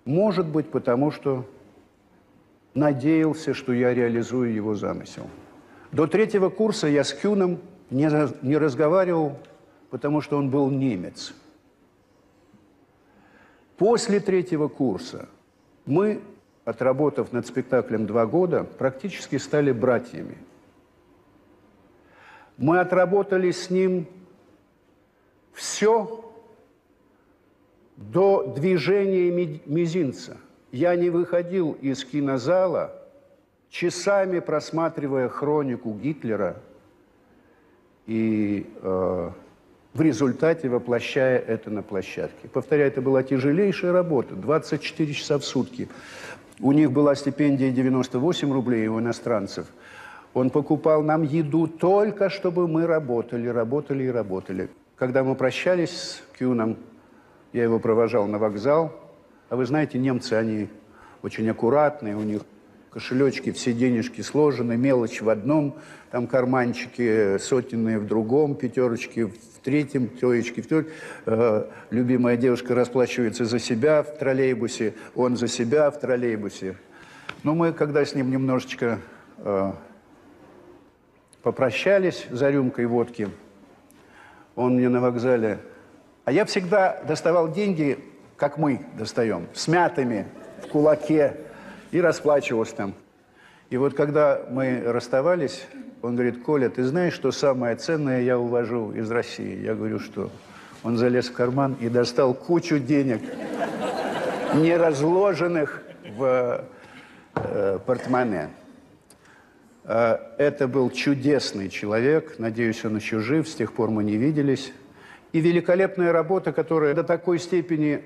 [0.04, 1.46] может быть, потому что
[2.74, 5.30] надеялся, что я реализую его замысел.
[5.94, 8.10] До третьего курса я с Кюном не,
[8.46, 9.38] не разговаривал,
[9.90, 11.34] потому что он был немец–
[13.82, 15.28] После третьего курса
[15.88, 16.22] мы,
[16.66, 20.38] отработав над спектаклем два года, практически стали братьями.
[22.58, 24.06] Мы отработали с ним
[25.52, 26.32] все
[27.98, 29.32] до движения
[29.66, 30.38] мизинца.
[30.72, 32.94] Я не выходил из кинозала,
[33.72, 36.62] часами просматривая хронику Гитлера
[38.06, 39.32] и э,
[39.94, 42.48] в результате воплощая это на площадке.
[42.48, 45.90] Повторяю, это была тяжелейшая работа, 24 часа в сутки.
[46.60, 49.68] У них была стипендия 98 рублей у иностранцев.
[50.34, 54.70] Он покупал нам еду только, чтобы мы работали, работали и работали.
[54.96, 56.78] Когда мы прощались с Кюном,
[57.52, 58.94] я его провожал на вокзал.
[59.50, 60.70] А вы знаете, немцы, они
[61.22, 62.44] очень аккуратные, у них
[62.92, 65.76] кошелечки, все денежки сложены, мелочь в одном,
[66.12, 70.92] там карманчики сотенные в другом, пятерочки в третьем, троечки в третьем.
[71.26, 76.76] Э, любимая девушка расплачивается за себя в троллейбусе, он за себя в троллейбусе.
[77.44, 79.00] Но мы, когда с ним немножечко
[79.38, 79.72] э,
[81.42, 83.30] попрощались за рюмкой водки,
[84.56, 85.60] он мне на вокзале...
[86.24, 87.98] А я всегда доставал деньги,
[88.38, 90.28] как мы достаем, смятыми,
[90.64, 91.38] в кулаке,
[91.92, 92.94] и расплачивался там.
[93.70, 95.66] И вот когда мы расставались,
[96.02, 99.64] он говорит, Коля, ты знаешь, что самое ценное я увожу из России?
[99.64, 100.30] Я говорю, что?
[100.84, 103.22] Он залез в карман и достал кучу денег,
[104.56, 105.84] не разложенных
[106.18, 106.66] в
[107.36, 108.50] э, портмоне.
[109.84, 114.74] Э, это был чудесный человек, надеюсь, он еще жив, с тех пор мы не виделись.
[115.34, 118.04] И великолепная работа, которая до такой степени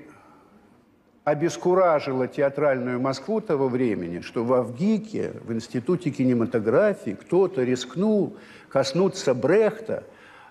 [1.26, 8.36] обескуражила театральную Москву того времени, что в Авгике, в Институте кинематографии, кто-то рискнул
[8.68, 10.04] коснуться Брехта.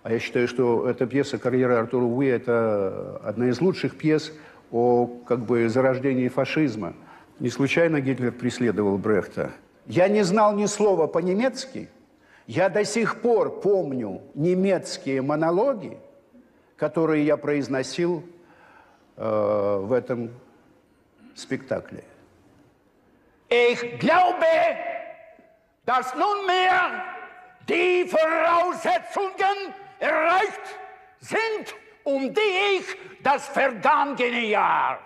[0.03, 4.33] А я считаю, что эта пьеса «Карьера Артура Уи»– это одна из лучших пьес
[4.69, 6.93] о как бы зарождении фашизма.
[7.39, 9.51] Не случайно Гитлер преследовал Брехта.
[9.85, 11.87] Я не знал ни слова по-немецки.
[12.47, 15.97] Я до сих пор помню немецкие монологи,
[16.75, 18.23] которые я произносил
[19.15, 20.31] э, в этом
[21.35, 22.01] Spektakel.
[23.49, 24.45] Ich glaube,
[25.85, 27.03] dass nunmehr
[27.67, 30.79] die Voraussetzungen erreicht
[31.19, 34.99] sind, um die ich das vergangene Jahr.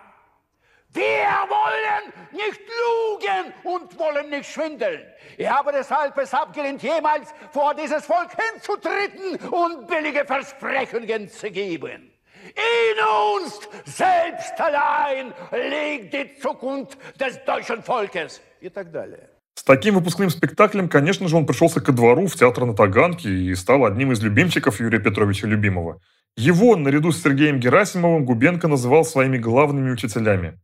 [0.91, 5.05] Wir wollen nicht lügen und wollen nicht schwindeln.
[5.37, 12.11] Ich habe deshalb es abgelehnt, jemals vor dieses Volk hinzutreten und billige Versprechungen zu geben.
[12.55, 12.97] In
[13.35, 18.41] uns selbst allein liegt die Zukunft des deutschen Volkes.
[18.61, 19.29] И так далее.
[19.55, 23.55] С таким выпускным спектаклем, конечно же, он пришелся ко двору в театр на Таганке и
[23.55, 26.01] стал одним из любимчиков Юрия Петровича Любимого.
[26.37, 30.59] Его, наряду с Сергеем Герасимовым, Губенко называл своими главными учителями.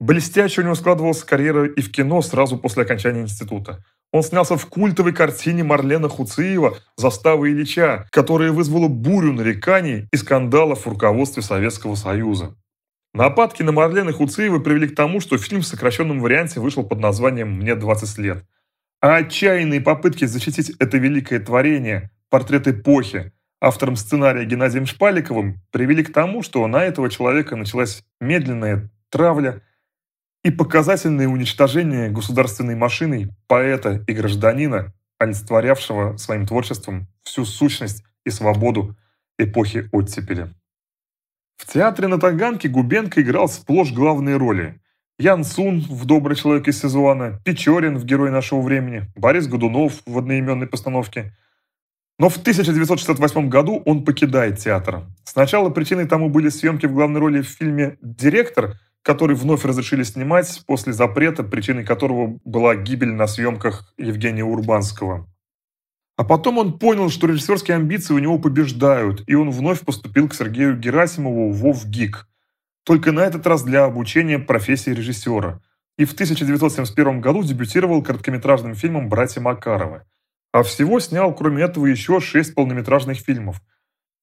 [0.00, 3.84] Блестяще у него складывалась карьера и в кино сразу после окончания института.
[4.12, 10.84] Он снялся в культовой картине Марлена Хуциева «Застава Ильича», которая вызвала бурю нареканий и скандалов
[10.84, 12.56] в руководстве Советского Союза.
[13.14, 17.52] Нападки на Марлена Хуциева привели к тому, что фильм в сокращенном варианте вышел под названием
[17.52, 18.44] «Мне 20 лет».
[19.00, 26.12] А отчаянные попытки защитить это великое творение, портрет эпохи, автором сценария Геннадием Шпаликовым, привели к
[26.12, 29.62] тому, что на этого человека началась медленная травля–
[30.42, 38.96] и показательное уничтожение государственной машиной поэта и гражданина, олицетворявшего своим творчеством всю сущность и свободу
[39.38, 40.48] эпохи оттепели.
[41.56, 44.80] В театре на Таганке Губенко играл сплошь главные роли.
[45.18, 50.16] Ян Сун в «Добрый человек из Сезуана», Печорин в «Герой нашего времени», Борис Годунов в
[50.16, 51.36] одноименной постановке.
[52.18, 55.02] Но в 1968 году он покидает театр.
[55.24, 60.62] Сначала причиной тому были съемки в главной роли в фильме «Директор», который вновь разрешили снимать
[60.66, 65.26] после запрета, причиной которого была гибель на съемках Евгения Урбанского.
[66.16, 70.34] А потом он понял, что режиссерские амбиции у него побеждают, и он вновь поступил к
[70.34, 72.28] Сергею Герасимову в ВОВ-ГИК.
[72.84, 75.62] Только на этот раз для обучения профессии режиссера.
[75.96, 80.02] И в 1971 году дебютировал короткометражным фильмом «Братья Макаровы».
[80.52, 83.62] А всего снял, кроме этого, еще шесть полнометражных фильмов.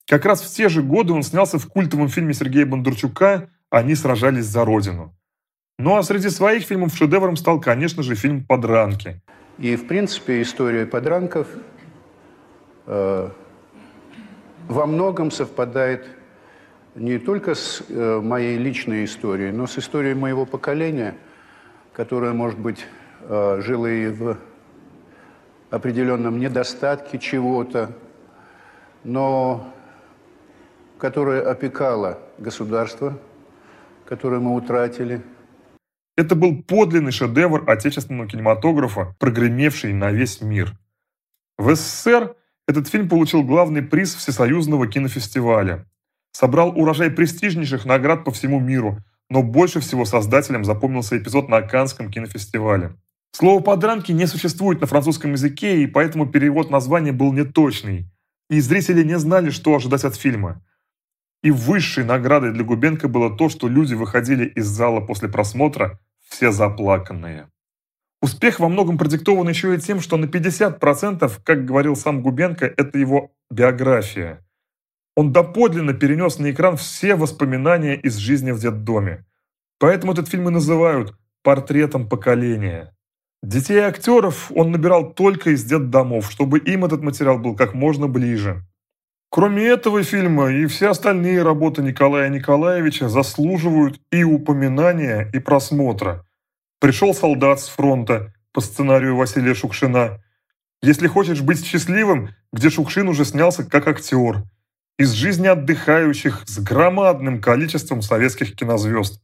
[0.05, 4.45] Как раз в те же годы он снялся в культовом фильме Сергея Бондарчука они сражались
[4.45, 5.13] за родину.
[5.79, 9.21] Ну а среди своих фильмов шедевром стал, конечно же, фильм «Подранки».
[9.57, 11.47] И, в принципе, история подранков
[12.85, 13.29] э,
[14.67, 16.07] во многом совпадает
[16.95, 21.15] не только с э, моей личной историей, но с историей моего поколения,
[21.93, 22.85] которое, может быть,
[23.21, 24.37] э, жило и в
[25.69, 27.91] определенном недостатке чего-то,
[29.03, 29.73] но
[30.97, 33.17] которое опекало государство–
[34.07, 35.21] которую мы утратили.
[36.15, 40.73] Это был подлинный шедевр отечественного кинематографа, прогремевший на весь мир.
[41.57, 42.35] В СССР
[42.67, 45.85] этот фильм получил главный приз Всесоюзного кинофестиваля.
[46.31, 48.97] Собрал урожай престижнейших наград по всему миру,
[49.29, 52.95] но больше всего создателям запомнился эпизод на Канском кинофестивале.
[53.31, 58.09] Слово «подранки» не существует на французском языке, и поэтому перевод названия был неточный.
[58.49, 60.63] И зрители не знали, что ожидать от фильма.
[61.43, 66.51] И высшей наградой для Губенко было то, что люди выходили из зала после просмотра все
[66.51, 67.49] заплаканные.
[68.21, 72.97] Успех во многом продиктован еще и тем, что на 50%, как говорил сам Губенко, это
[72.97, 74.43] его биография.
[75.15, 79.25] Он доподлинно перенес на экран все воспоминания из жизни в детдоме.
[79.79, 82.95] Поэтому этот фильм и называют «портретом поколения».
[83.43, 88.07] Детей и актеров он набирал только из детдомов, чтобы им этот материал был как можно
[88.07, 88.63] ближе.
[89.29, 96.25] Кроме этого фильма и все остальные работы Николая Николаевича заслуживают и упоминания, и просмотра.
[96.79, 100.23] «Пришел солдат с фронта» по сценарию Василия Шукшина.
[100.81, 104.43] «Если хочешь быть счастливым», где Шукшин уже снялся как актер.
[104.97, 109.21] Из жизни отдыхающих с громадным количеством советских кинозвезд.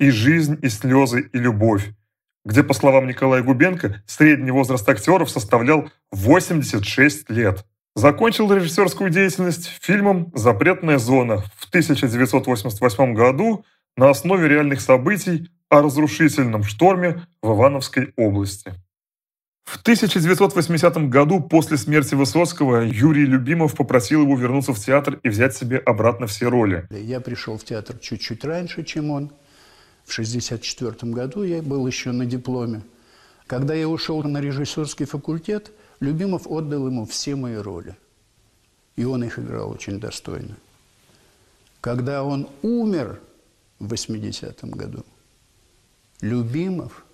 [0.00, 1.90] И «Жизнь, и слезы, и любовь»,
[2.44, 7.64] где, по словам Николая Губенко, средний возраст актеров составлял 86 лет.
[7.96, 13.64] Закончил режиссерскую деятельность фильмом «Запретная зона» в 1988 году
[13.96, 18.74] на основе реальных событий о разрушительном шторме в Ивановской области.
[19.62, 25.54] В 1980 году после смерти Высоцкого Юрий Любимов попросил его вернуться в театр и взять
[25.54, 26.88] себе обратно все роли.
[26.90, 29.30] Я пришел в театр чуть-чуть раньше, чем он.
[30.04, 32.82] В 1964 году я был еще на дипломе.
[33.46, 35.70] Когда я ушел на режиссерский факультет–
[36.04, 37.96] Любимов отдал ему все мои роли.
[38.96, 40.56] И он их играл очень достойно.
[41.80, 43.20] Когда он умер
[43.78, 45.02] в 80-м году,
[46.20, 47.04] Любимов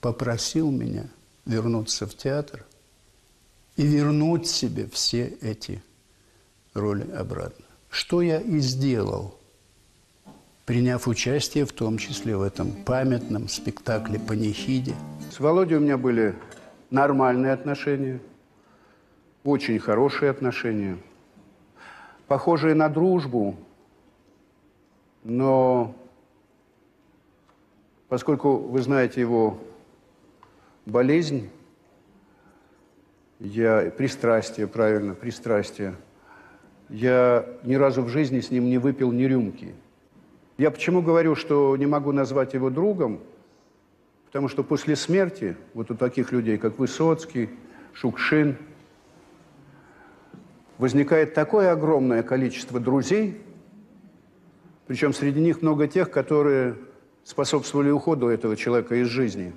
[0.00, 1.08] попросил меня
[1.46, 2.64] вернуться в театр
[3.76, 5.82] и вернуть себе все эти
[6.74, 7.64] роли обратно.
[7.88, 9.40] Что я и сделал
[10.70, 14.94] приняв участие в том числе в этом памятном спектакле «Панихиде».
[15.32, 16.36] С Володей у меня были
[16.90, 18.20] нормальные отношения,
[19.44, 20.98] очень хорошие отношения,
[22.26, 23.56] похожие на дружбу,
[25.24, 25.94] но
[28.08, 29.58] поскольку вы знаете его
[30.86, 31.50] болезнь,
[33.38, 35.94] я пристрастие, правильно, пристрастие,
[36.90, 39.74] я ни разу в жизни с ним не выпил ни рюмки.
[40.58, 43.20] Я почему говорю, что не могу назвать его другом?
[44.30, 47.50] Потому что после смерти, вот у таких людей, как Высоцкий,
[47.92, 48.56] Шукшин,
[50.78, 53.42] возникает такое огромное количество друзей,
[54.86, 56.76] причем среди них много тех, которые
[57.24, 59.52] способствовали уходу этого человека из жизни,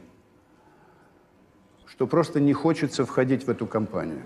[1.85, 4.23] что просто не хочется входить в эту компанию.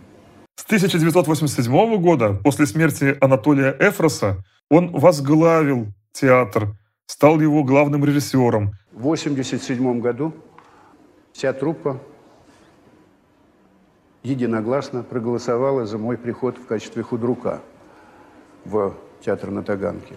[0.55, 6.73] С 1987 года, после смерти Анатолия Эфроса, он возглавил театр,
[7.05, 8.71] стал его главным режиссером.
[8.97, 10.33] В 1987 году
[11.31, 12.01] вся труппа
[14.23, 17.61] единогласно проголосовала за мой приход в качестве худрука
[18.65, 20.15] в театр на Таганке.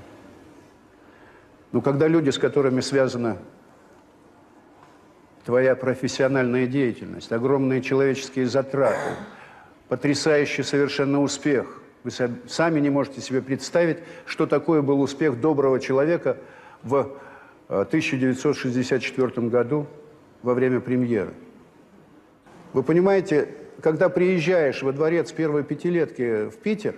[1.73, 3.37] Но когда люди, с которыми связана
[5.45, 9.11] твоя профессиональная деятельность, огромные человеческие затраты,
[9.89, 12.13] потрясающий совершенно успех, вы
[12.49, 16.39] сами не можете себе представить, что такое был успех доброго человека
[16.83, 17.11] в
[17.71, 19.87] 1964 э, году
[20.43, 21.35] во время премьеры.
[22.73, 26.97] Вы понимаете, когда приезжаешь во дворец первой пятилетки в Питер,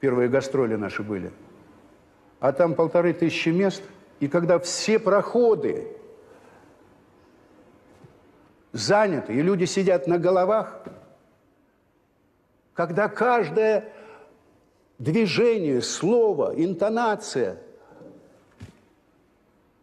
[0.00, 1.30] первые гастроли наши были–
[2.40, 3.82] а там полторы тысячи мест,
[4.20, 5.88] и когда все проходы
[8.72, 10.84] заняты, и люди сидят на головах,
[12.74, 13.92] когда каждое
[14.98, 17.60] движение, слово, интонация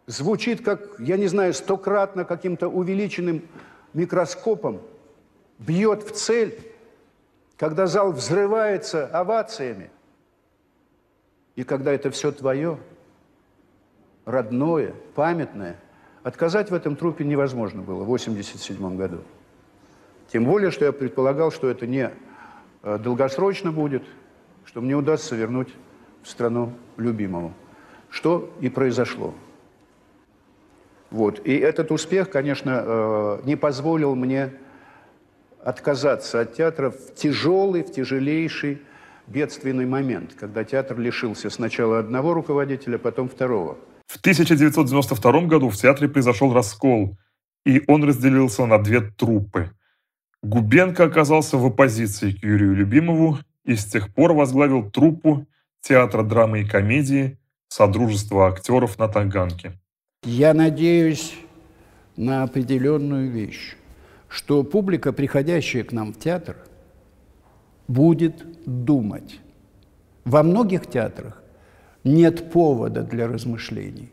[0.07, 3.43] звучит как, я не знаю, стократно каким-то увеличенным
[3.93, 4.81] микроскопом,
[5.59, 6.59] бьет в цель,
[7.57, 9.89] когда зал взрывается овациями,
[11.55, 12.77] и когда это все твое,
[14.25, 15.79] родное, памятное,
[16.23, 19.19] отказать в этом трупе невозможно было в 1987 году.
[20.31, 22.11] Тем более, что я предполагал, что это не
[22.83, 24.03] э, долгосрочно будет,
[24.65, 25.69] что мне удастся вернуть
[26.23, 27.53] в страну любимого.
[28.09, 29.33] Что и произошло.
[31.15, 31.39] Вот.
[31.47, 34.51] И этот успех, конечно, э, не позволил мне
[35.63, 38.81] отказаться от театра в тяжелый, в тяжелейший
[39.25, 43.77] бедственный момент, когда театр лишился сначала одного руководителя, потом второго.
[44.07, 47.17] В 1992 году в театре произошел раскол,
[47.65, 49.71] и он разделился на две труппы.
[50.43, 55.47] Губенко оказался в оппозиции к Юрию Любимову и с тех пор возглавил труппу
[55.79, 57.39] театра драмы и комедии
[57.69, 59.79] Содружества актеров на Таганке.
[60.25, 61.33] Я надеюсь
[62.17, 63.77] на определенную вещь,
[64.27, 66.57] что публика, приходящая к нам в театр–
[67.87, 69.39] будет думать.
[70.23, 71.41] Во многих театрах
[72.03, 74.11] нет повода для размышлений.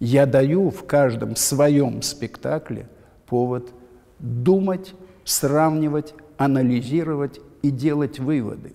[0.00, 2.88] Я даю в каждом своем спектакле
[3.26, 3.72] повод
[4.18, 4.94] думать,
[5.24, 8.72] сравнивать, анализировать и делать выводы.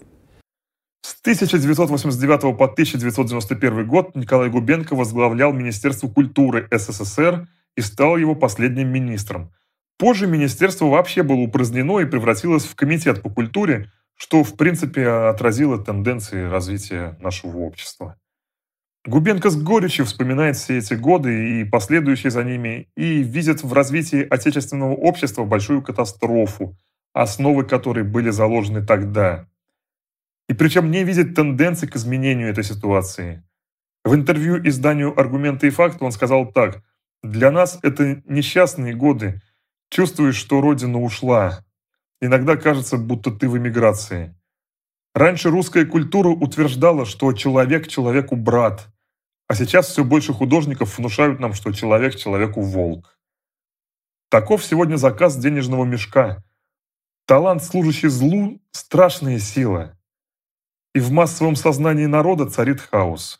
[1.07, 7.47] С 1989 по 1991 год Николай Губенко возглавлял Министерство культуры СССР
[7.77, 9.53] и стал его последним министром.
[9.97, 15.81] Позже министерство вообще было упразднено и превратилось в комитет по культуре, что, в принципе, отразило
[15.81, 18.17] тенденции развития нашего общества.
[19.05, 24.27] Губенко с горечью вспоминает все эти годы и последующие за ними и видит в развитии
[24.29, 26.75] отечественного общества большую катастрофу,
[27.13, 29.47] основы которой были заложены тогда.
[30.49, 33.43] И причем не видит тенденции к изменению этой ситуации.
[34.03, 36.83] В интервью изданию «Аргументы и факты» он сказал так.
[37.23, 39.41] «Для нас это несчастные годы,
[39.89, 41.63] Чувствуешь, что родина ушла.
[42.19, 44.35] Иногда кажется, будто ты в эмиграции.
[45.13, 48.89] Раньше русская культура утверждала, что человек человеку брат,
[49.47, 53.17] а сейчас все больше художников внушают нам, что человек человеку волк.
[54.29, 56.43] Таков сегодня заказ денежного мешка.
[57.25, 59.96] Талант, служащий злу, страшная сила.
[60.97, 63.39] И в массовом сознании народа царит хаос.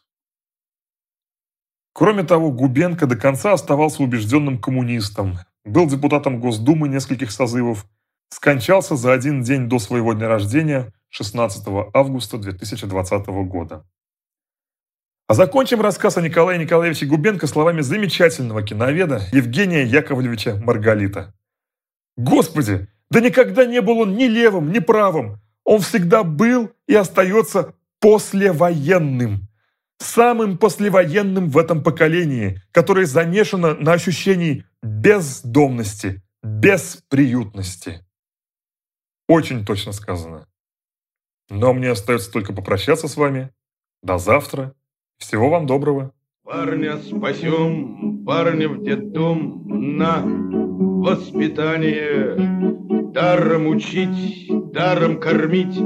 [1.92, 7.88] Кроме того, Губенко до конца оставался убежденным коммунистом, был депутатом Госдумы нескольких созывов,
[8.30, 11.64] скончался за один день до своего дня рождения 16
[11.96, 13.84] августа 2020 года.
[15.28, 21.34] А закончим рассказ о Николае Николаевиче Губенко словами замечательного киноведа Евгения Яковлевича Маргалита.
[22.18, 25.42] «Господи, да никогда не был он ни левым, ни правым.
[25.68, 29.50] Он всегда был и остается послевоенным.
[30.00, 38.06] самым послевоенным в этом поколении, которое замешано на ощущении бездомности, бесприютности.
[39.28, 40.48] Очень точно сказано.
[41.50, 43.52] Но мне остается только попрощаться с вами.
[44.04, 44.74] До завтра.
[45.18, 46.14] Всего вам доброго.
[46.44, 50.22] Парня спасем, парня в детдом на
[51.04, 52.77] воспитание.
[53.14, 55.80] Даром учить, даром кормить,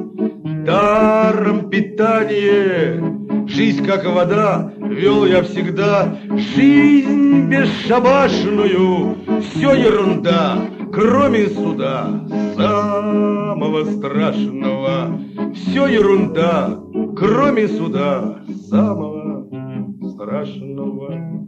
[0.65, 3.01] даром питание.
[3.47, 6.17] Жизнь как вода, вел я всегда,
[6.55, 10.57] жизнь бесшабашную, все ерунда,
[10.93, 15.19] кроме суда, самого страшного.
[15.53, 16.79] Все ерунда,
[17.17, 19.47] кроме суда, самого
[20.09, 21.40] страшного.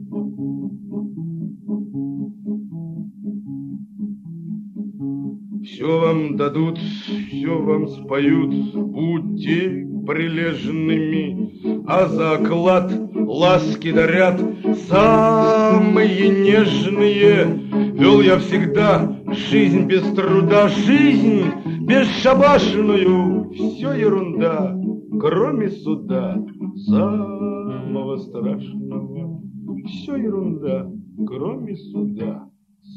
[5.84, 14.42] Все вам дадут, все вам споют, будьте прилежными, а за оклад ласки дарят
[14.88, 17.60] самые нежные.
[17.96, 19.14] Вел я всегда
[19.52, 24.80] жизнь без труда, жизнь бесшабашную, все ерунда,
[25.20, 26.42] кроме суда
[26.88, 29.42] самого страшного.
[29.86, 30.90] Все ерунда,
[31.28, 32.48] кроме суда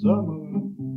[0.00, 0.95] самого.